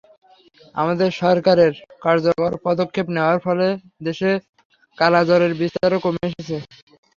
আমাদের 0.75 1.09
সরকারের 1.21 1.73
কার্যকর 2.01 2.51
পদক্ষেপ 2.65 3.07
নেওয়ার 3.15 3.37
ফলে 3.45 3.67
দেশে 4.07 4.31
কালাজ্বরের 4.97 5.53
বিস্তারও 5.61 6.03
কমে 6.05 6.23
এসেছে। 6.29 6.57